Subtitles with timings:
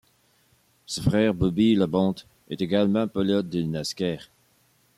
[0.87, 4.29] Son frère Bobby Labonte est également pilote de Nascar.